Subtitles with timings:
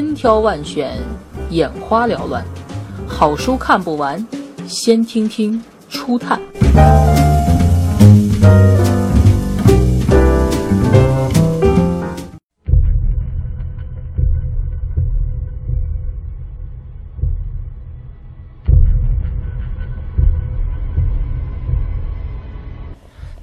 [0.00, 0.96] 千挑万选，
[1.50, 2.42] 眼花缭乱，
[3.06, 4.26] 好书看不完，
[4.66, 6.40] 先听听初探。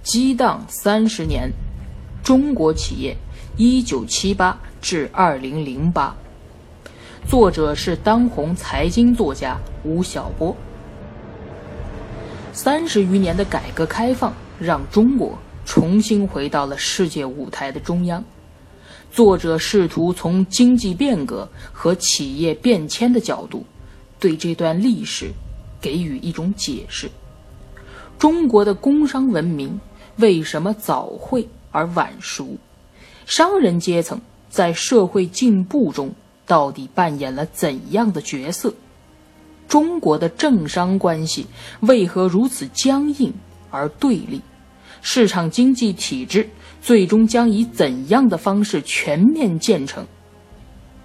[0.02, 1.52] 激荡三十年，
[2.24, 3.16] 中国企业
[3.58, 6.16] 一九七八至二零零八，
[7.26, 10.56] 作者是当红财经作家吴晓波。
[12.54, 18.24] 三十余年的改革开放，让中国重新回到了世界舞台的中央。
[19.12, 23.66] 作者试图从经济变革和企业变迁的角度，
[24.20, 25.32] 对这段历史
[25.82, 27.10] 给予一种解释。
[28.20, 29.80] 中国的工商文明。
[30.20, 32.58] 为什么早会而晚熟？
[33.28, 36.12] 商人阶层在社会进步中
[36.48, 38.74] 到底扮演了怎样的角色？
[39.68, 41.46] 中国的政商关系
[41.82, 43.34] 为何如此僵硬
[43.70, 44.42] 而对立？
[45.02, 46.50] 市场经济体制
[46.82, 50.06] 最终将以怎样的方式全面建成？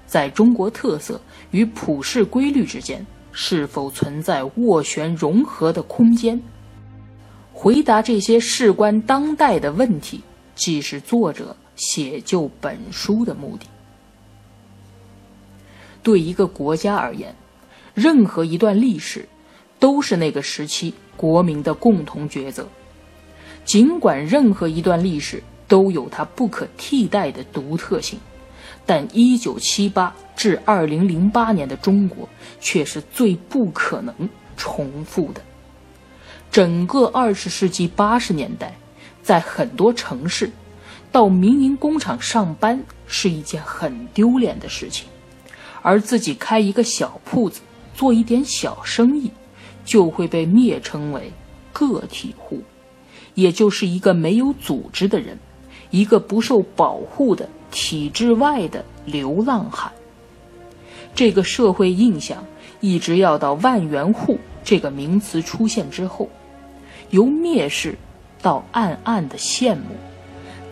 [0.06, 1.20] 在中国特色
[1.50, 6.40] 与普世规律之间，是否存在斡旋融合的空间？
[7.52, 10.22] 回答这些事关当代的问题，
[10.54, 13.66] 既是作者写就本书的目的。
[16.02, 17.34] 对一个国家而言，
[17.94, 19.28] 任何一段历史
[19.78, 22.66] 都是那个时期国民的共同抉择。
[23.64, 28.18] 尽管任何一段历史都有它不可替代的独特性，
[28.84, 32.28] 但1978至2008年的中国
[32.60, 35.40] 却是最不可能重复的。
[36.50, 38.74] 整个二十世纪八十年代，
[39.22, 40.50] 在很多城市，
[41.10, 45.08] 到民营工厂上班是一件很丢脸的事情，
[45.82, 47.60] 而自己开一个小铺子，
[47.94, 49.30] 做一点小生意，
[49.84, 51.32] 就会被蔑称为
[51.72, 52.62] 个体户，
[53.34, 55.38] 也就是一个没有组织的人，
[55.90, 59.92] 一个不受保护的体制外的流浪汉。
[61.14, 62.44] 这个社会印象
[62.80, 66.30] 一直要到万元户这个名词出现之后。
[67.10, 67.98] 由蔑视
[68.40, 69.82] 到暗暗的羡慕，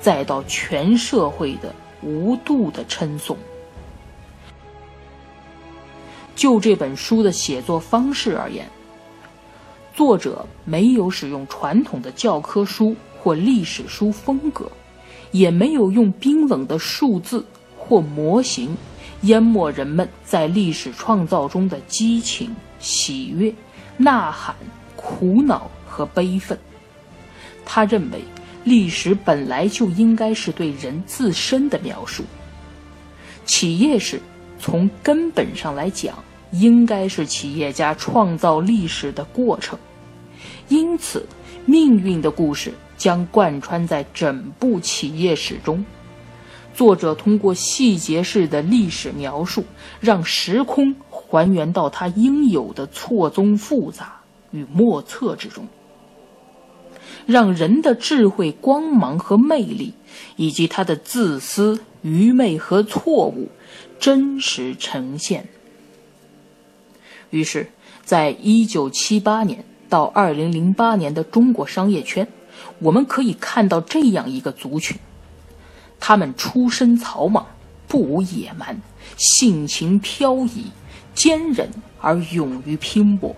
[0.01, 3.37] 再到全社会的无度的称颂。
[6.41, 8.67] 就这本书的写作方式而言，
[9.95, 14.73] 作者没有使用传统的教科书或历史书风格，
[15.33, 17.45] 也没有用冰冷的数字
[17.77, 18.75] 或模型
[19.25, 23.55] 淹没人们在历史创造中的激情、喜悦、
[23.99, 24.57] 呐喊、
[24.97, 25.71] 苦恼。
[25.87, 26.59] 和悲愤。
[27.67, 28.23] 他认为，
[28.65, 32.25] 历史本来就应该是对人自身的描述。
[33.45, 34.19] 企业史
[34.59, 36.15] 从根本上来讲，
[36.53, 39.79] 应该是企业家创造历史的过程。
[40.69, 41.27] 因此，
[41.67, 45.85] 命运的故事将贯穿在整部企业史中。
[46.73, 49.65] 作者通过细节式的历史描述，
[50.01, 54.21] 让时空还原到它应有的错综复杂
[54.53, 55.67] 与莫测之中。
[57.27, 59.93] 让人的智慧、光芒和魅力，
[60.37, 63.49] 以及他的自私、愚昧和错误，
[63.99, 65.49] 真实呈现。
[67.31, 67.71] 于是，
[68.05, 72.29] 在一九七八年到二零零八年的中国商业圈，
[72.79, 74.99] 我们可以看到这样一个族群：
[75.99, 77.47] 他们出身草莽，
[77.89, 78.81] 不无野蛮，
[79.17, 80.67] 性情飘逸，
[81.15, 81.69] 坚韧
[82.01, 83.35] 而勇于拼搏。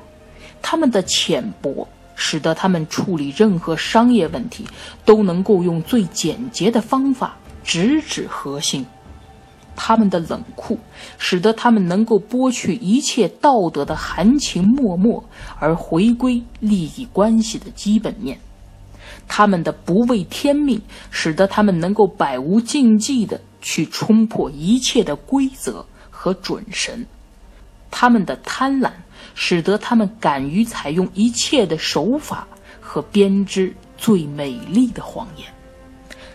[0.61, 1.87] 他们的浅薄。
[2.15, 4.65] 使得他们处理任何商业问题
[5.05, 8.87] 都能够用最简洁的方法直指核心。
[9.77, 10.79] 他们的冷酷，
[11.19, 15.23] 使得他们能够剥去一切道德的含情脉脉，
[15.59, 18.39] 而回归利益关系的基本面。
[19.27, 20.81] 他们的不畏天命，
[21.11, 27.05] 使得他们能够百无禁忌地去冲破一切的规则和准绳。
[27.91, 28.91] 他们的贪婪。
[29.35, 32.47] 使得他们敢于采用一切的手法
[32.81, 35.47] 和编织最美丽的谎言。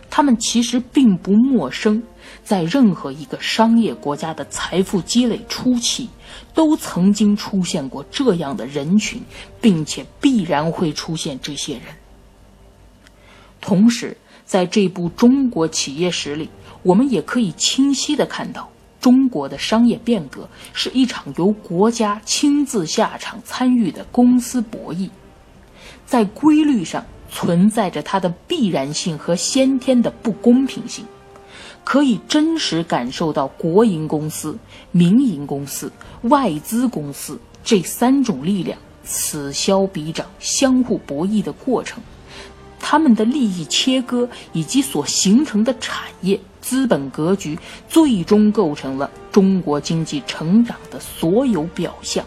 [0.10, 2.02] 他们其实并不陌生，
[2.44, 6.10] 在任何一个商业国家的财富积累初期，
[6.54, 9.22] 都曾经出现过这样的人群，
[9.62, 11.84] 并且必然会出现这些人。
[13.62, 14.16] 同时，
[14.46, 16.50] 在这部中国企业史里，
[16.84, 18.70] 我们也可以清晰地看到。
[19.00, 25.08] 中国的商业变革是一场由国家亲自下场参与的公司博弈，
[26.06, 31.06] 在规律上存在着它的必然性和先天的不公平性。
[31.84, 34.58] 可以真实感受到国营公司、
[34.92, 35.90] 民营公司、
[36.24, 42.04] 外资公司这三种力量此消彼长、相互博弈的过程。
[42.78, 47.58] 他们的利益切割以及所形成的产业资本格局，
[47.88, 52.26] 最终构成了中国经济成长的所有表象。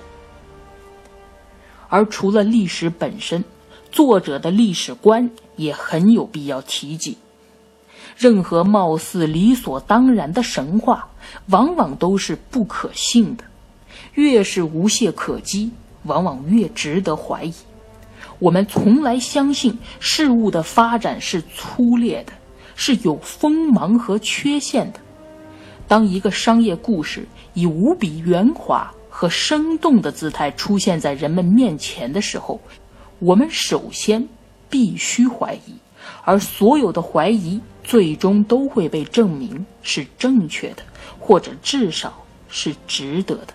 [1.88, 3.44] 而除了历史本身，
[3.91, 7.19] 作者的历史观也很有必要提及。
[8.17, 11.09] 任何貌似理所当然的神话，
[11.47, 13.45] 往往都是不可信的；
[14.15, 15.71] 越是无懈可击，
[16.03, 17.55] 往往越值得怀疑。
[18.39, 22.33] 我们从来相信事物的发展是粗劣的，
[22.75, 25.01] 是有锋芒和缺陷的。
[25.89, 32.61] 当一个商业故事以无比圆滑和生动的姿态出现在人们面前的时候，
[33.21, 34.27] 我们首先
[34.69, 35.75] 必须怀疑，
[36.25, 40.83] 而所有的怀疑最终都会被证明是正确的，
[41.19, 43.55] 或者至少是值得的。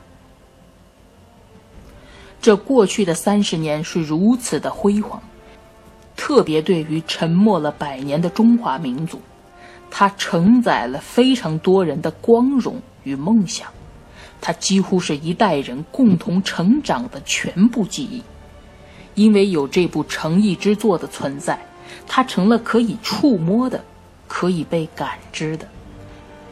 [2.39, 5.19] 这过去的三十年是如此的辉煌，
[6.15, 9.19] 特别对于沉默了百年的中华民族，
[9.89, 13.67] 它承载了非常多人的光荣与梦想，
[14.39, 18.21] 它几乎是一代人共同成长的全部记忆。
[19.15, 21.59] 因为有这部诚意之作的存在，
[22.05, 23.83] 它成了可以触摸的，
[24.27, 25.67] 可以被感知的，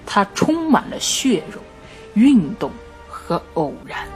[0.06, 1.60] 它充满了血肉、
[2.13, 2.71] 运动
[3.07, 4.07] 和偶然。